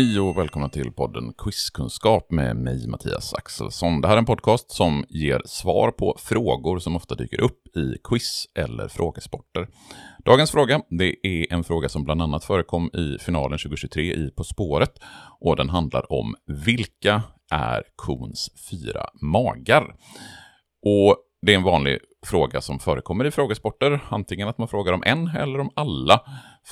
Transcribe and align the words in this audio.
Hej 0.00 0.20
och 0.20 0.38
välkomna 0.38 0.68
till 0.68 0.92
podden 0.92 1.32
Quizkunskap 1.38 2.30
med 2.30 2.56
mig 2.56 2.88
Mattias 2.88 3.34
Axelsson. 3.34 4.00
Det 4.00 4.08
här 4.08 4.14
är 4.14 4.18
en 4.18 4.24
podcast 4.24 4.70
som 4.70 5.04
ger 5.08 5.42
svar 5.44 5.90
på 5.90 6.16
frågor 6.18 6.78
som 6.78 6.96
ofta 6.96 7.14
dyker 7.14 7.40
upp 7.40 7.76
i 7.76 7.96
quiz 8.04 8.46
eller 8.58 8.88
frågesporter. 8.88 9.68
Dagens 10.24 10.50
fråga, 10.50 10.80
det 10.90 11.26
är 11.26 11.52
en 11.52 11.64
fråga 11.64 11.88
som 11.88 12.04
bland 12.04 12.22
annat 12.22 12.44
förekom 12.44 12.90
i 12.94 13.18
finalen 13.20 13.58
2023 13.58 14.02
i 14.02 14.30
På 14.36 14.44
spåret 14.44 14.92
och 15.40 15.56
den 15.56 15.68
handlar 15.68 16.12
om 16.12 16.34
vilka 16.66 17.22
är 17.50 17.82
kons 17.96 18.50
fyra 18.70 19.06
magar? 19.22 19.94
Och 20.86 21.16
det 21.42 21.52
är 21.52 21.56
en 21.56 21.62
vanlig 21.62 21.98
fråga 22.26 22.60
som 22.60 22.78
förekommer 22.78 23.24
i 23.24 23.30
frågesporter, 23.30 24.00
antingen 24.08 24.48
att 24.48 24.58
man 24.58 24.68
frågar 24.68 24.92
om 24.92 25.02
en 25.06 25.28
eller 25.28 25.60
om 25.60 25.70
alla 25.74 26.20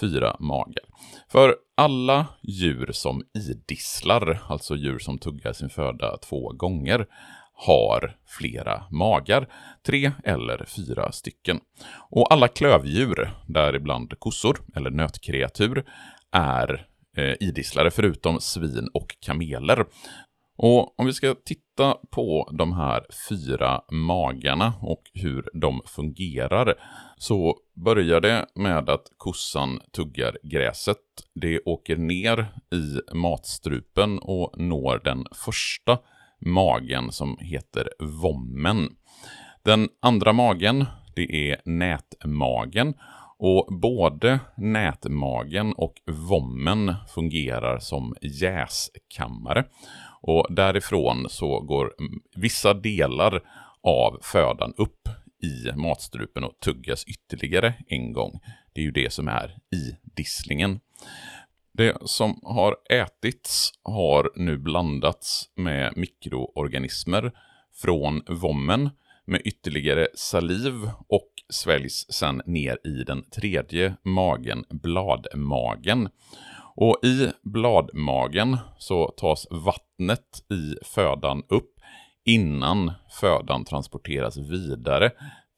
fyra 0.00 0.36
magar. 0.38 0.84
För 1.28 1.54
alla 1.78 2.26
djur 2.42 2.90
som 2.92 3.22
idisslar, 3.34 4.42
alltså 4.48 4.76
djur 4.76 4.98
som 4.98 5.18
tuggar 5.18 5.52
sin 5.52 5.70
föda 5.70 6.16
två 6.16 6.52
gånger, 6.52 7.06
har 7.52 8.16
flera 8.26 8.84
magar, 8.90 9.48
tre 9.86 10.12
eller 10.24 10.64
fyra 10.64 11.12
stycken. 11.12 11.60
Och 12.10 12.32
alla 12.32 12.48
klövdjur, 12.48 13.30
däribland 13.46 14.18
kossor 14.18 14.60
eller 14.76 14.90
nötkreatur, 14.90 15.84
är 16.32 16.86
eh, 17.16 17.34
idisslare 17.40 17.90
förutom 17.90 18.40
svin 18.40 18.88
och 18.94 19.16
kameler. 19.20 19.84
Och 20.60 21.00
om 21.00 21.06
vi 21.06 21.12
ska 21.12 21.34
titta 21.44 21.96
på 22.10 22.50
de 22.58 22.72
här 22.72 23.06
fyra 23.28 23.80
magarna 23.92 24.74
och 24.80 25.02
hur 25.14 25.48
de 25.60 25.82
fungerar 25.86 26.74
så 27.16 27.56
börjar 27.84 28.20
det 28.20 28.46
med 28.54 28.90
att 28.90 29.06
kossan 29.16 29.80
tuggar 29.92 30.38
gräset. 30.42 30.96
Det 31.34 31.60
åker 31.60 31.96
ner 31.96 32.46
i 32.72 33.14
matstrupen 33.16 34.18
och 34.18 34.60
når 34.60 35.00
den 35.04 35.24
första 35.44 35.98
magen 36.46 37.12
som 37.12 37.38
heter 37.40 37.88
vommen. 38.22 38.88
Den 39.64 39.88
andra 40.02 40.32
magen, 40.32 40.84
det 41.16 41.50
är 41.50 41.60
nätmagen 41.64 42.94
och 43.38 43.68
både 43.80 44.40
nätmagen 44.56 45.72
och 45.72 45.94
vommen 46.06 46.94
fungerar 47.14 47.78
som 47.78 48.14
jäskammare. 48.22 49.64
Och 50.20 50.46
därifrån 50.50 51.26
så 51.30 51.60
går 51.60 51.94
vissa 52.36 52.74
delar 52.74 53.42
av 53.82 54.18
födan 54.22 54.74
upp 54.76 55.08
i 55.42 55.72
matstrupen 55.76 56.44
och 56.44 56.60
tuggas 56.60 57.04
ytterligare 57.04 57.74
en 57.88 58.12
gång. 58.12 58.40
Det 58.72 58.80
är 58.80 58.84
ju 58.84 58.90
det 58.90 59.12
som 59.12 59.28
är 59.28 59.48
i 59.72 59.96
disslingen. 60.16 60.80
Det 61.72 61.96
som 62.04 62.40
har 62.42 62.76
ätits 62.90 63.72
har 63.82 64.30
nu 64.36 64.58
blandats 64.58 65.50
med 65.56 65.92
mikroorganismer 65.96 67.32
från 67.82 68.22
vommen 68.28 68.90
med 69.24 69.40
ytterligare 69.44 70.08
saliv 70.14 70.90
och 71.08 71.28
sväljs 71.50 72.06
sedan 72.12 72.42
ner 72.46 72.78
i 72.84 73.04
den 73.04 73.30
tredje 73.30 73.94
magen, 74.02 74.64
bladmagen. 74.70 76.08
Och 76.80 76.98
i 77.04 77.32
bladmagen 77.42 78.58
så 78.78 79.14
tas 79.16 79.46
vattnet 79.50 80.44
i 80.50 80.76
födan 80.84 81.42
upp 81.48 81.74
innan 82.24 82.92
födan 83.20 83.64
transporteras 83.64 84.36
vidare 84.36 85.10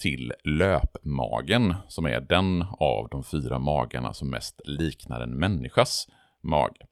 till 0.03 0.33
löpmagen, 0.44 1.75
som 1.89 2.06
är 2.06 2.21
den 2.21 2.65
av 2.78 3.09
de 3.11 3.25
fyra 3.25 3.59
magarna 3.59 4.15
som 4.15 4.31
mest 4.31 4.61
liknar 4.65 5.21
en 5.21 5.39
människas 5.39 6.06
mage. 6.43 6.87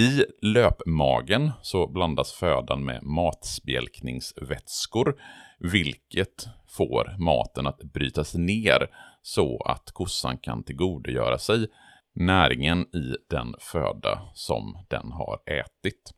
I 0.00 0.24
löpmagen 0.46 1.50
så 1.62 1.86
blandas 1.86 2.32
födan 2.32 2.84
med 2.84 3.02
matspjälkningsvätskor, 3.02 5.14
vilket 5.58 6.46
får 6.68 7.16
maten 7.18 7.66
att 7.66 7.82
brytas 7.82 8.34
ner 8.34 8.88
så 9.22 9.62
att 9.62 9.90
kossan 9.92 10.38
kan 10.38 10.62
tillgodogöra 10.62 11.38
sig 11.38 11.66
näringen 12.20 12.80
i 12.80 13.16
den 13.30 13.54
föda 13.60 14.22
som 14.34 14.86
den 14.88 15.12
har 15.12 15.38
ätit. 15.46 16.14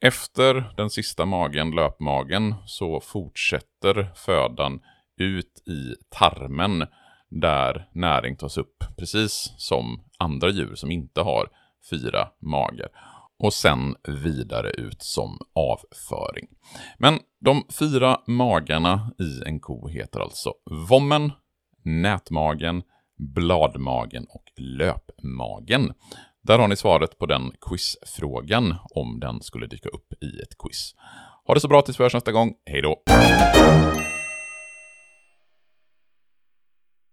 Efter 0.00 0.74
den 0.76 0.90
sista 0.90 1.26
magen, 1.26 1.70
löpmagen, 1.70 2.54
så 2.66 3.00
fortsätter 3.00 4.12
födan 4.14 4.80
ut 5.20 5.68
i 5.68 5.94
tarmen 6.10 6.86
där 7.30 7.88
näring 7.92 8.36
tas 8.36 8.58
upp, 8.58 8.84
precis 8.96 9.54
som 9.56 10.04
andra 10.18 10.50
djur 10.50 10.74
som 10.74 10.90
inte 10.90 11.20
har 11.20 11.48
fyra 11.90 12.28
magar. 12.40 12.88
Och 13.38 13.54
sen 13.54 13.96
vidare 14.24 14.70
ut 14.70 15.02
som 15.02 15.38
avföring. 15.54 16.46
Men 16.98 17.18
de 17.40 17.64
fyra 17.78 18.20
magarna 18.26 19.10
i 19.18 19.48
en 19.48 19.60
ko 19.60 19.88
heter 19.88 20.20
alltså 20.20 20.52
vommen, 20.88 21.32
nätmagen, 21.84 22.82
bladmagen 23.18 24.26
och 24.28 24.44
löpmagen. 24.56 25.92
Där 26.42 26.58
har 26.58 26.68
ni 26.68 26.76
svaret 26.76 27.18
på 27.18 27.26
den 27.26 27.52
quizfrågan 27.60 28.74
om 28.90 29.20
den 29.20 29.42
skulle 29.42 29.66
dyka 29.66 29.88
upp 29.88 30.12
i 30.22 30.40
ett 30.42 30.58
quiz. 30.58 30.94
Ha 31.46 31.54
det 31.54 31.60
så 31.60 31.68
bra 31.68 31.82
tills 31.82 32.00
vi 32.00 32.04
hörs 32.04 32.14
nästa 32.14 32.32
gång. 32.32 32.54
Hej 32.64 32.82
då! 32.82 33.02